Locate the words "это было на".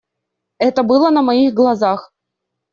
0.57-1.21